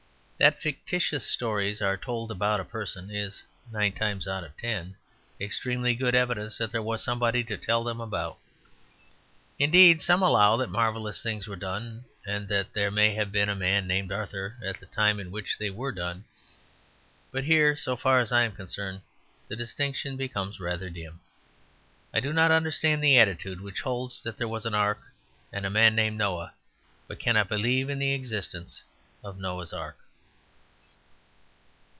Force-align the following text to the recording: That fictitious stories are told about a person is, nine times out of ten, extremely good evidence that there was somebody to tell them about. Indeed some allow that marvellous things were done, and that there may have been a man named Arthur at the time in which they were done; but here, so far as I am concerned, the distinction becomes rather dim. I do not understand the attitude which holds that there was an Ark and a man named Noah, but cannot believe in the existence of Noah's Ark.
That 0.41 0.59
fictitious 0.59 1.23
stories 1.23 1.83
are 1.83 1.95
told 1.95 2.31
about 2.31 2.59
a 2.59 2.65
person 2.65 3.11
is, 3.11 3.43
nine 3.71 3.93
times 3.93 4.27
out 4.27 4.43
of 4.43 4.57
ten, 4.57 4.95
extremely 5.39 5.93
good 5.93 6.15
evidence 6.15 6.57
that 6.57 6.71
there 6.71 6.81
was 6.81 7.03
somebody 7.03 7.43
to 7.43 7.57
tell 7.57 7.83
them 7.83 8.01
about. 8.01 8.39
Indeed 9.59 10.01
some 10.01 10.23
allow 10.23 10.57
that 10.57 10.71
marvellous 10.71 11.21
things 11.21 11.47
were 11.47 11.55
done, 11.55 12.05
and 12.25 12.47
that 12.47 12.73
there 12.73 12.89
may 12.89 13.13
have 13.13 13.31
been 13.31 13.49
a 13.49 13.55
man 13.55 13.85
named 13.85 14.11
Arthur 14.11 14.57
at 14.65 14.79
the 14.79 14.87
time 14.87 15.19
in 15.19 15.29
which 15.29 15.59
they 15.59 15.69
were 15.69 15.91
done; 15.91 16.25
but 17.31 17.43
here, 17.43 17.75
so 17.75 17.95
far 17.95 18.19
as 18.19 18.31
I 18.31 18.41
am 18.41 18.53
concerned, 18.55 19.01
the 19.47 19.55
distinction 19.55 20.17
becomes 20.17 20.59
rather 20.59 20.89
dim. 20.89 21.19
I 22.15 22.19
do 22.19 22.33
not 22.33 22.49
understand 22.49 23.03
the 23.03 23.19
attitude 23.19 23.61
which 23.61 23.81
holds 23.81 24.23
that 24.23 24.39
there 24.39 24.47
was 24.47 24.65
an 24.65 24.73
Ark 24.73 25.03
and 25.53 25.67
a 25.67 25.69
man 25.69 25.93
named 25.93 26.17
Noah, 26.17 26.55
but 27.07 27.19
cannot 27.19 27.47
believe 27.47 27.91
in 27.91 27.99
the 27.99 28.13
existence 28.13 28.81
of 29.23 29.37
Noah's 29.37 29.71
Ark. 29.71 29.99